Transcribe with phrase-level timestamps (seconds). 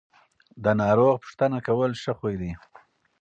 [0.63, 2.51] د ناروغ پوښتنه کول ښه خوی دی.